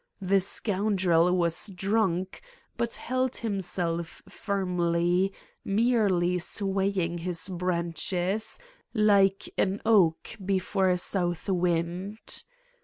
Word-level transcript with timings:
The 0.19 0.41
scoundrel 0.41 1.31
was 1.37 1.67
drunk 1.67 2.41
but 2.75 2.95
held 2.95 3.35
himself 3.37 4.23
firmly, 4.27 5.31
merely 5.63 6.39
swaying 6.39 7.19
his 7.19 7.47
branches, 7.47 8.57
like 8.95 9.47
an 9.59 9.79
oak 9.85 10.37
before 10.43 10.89
a 10.89 10.97
south 10.97 11.47
wind. 11.49 12.19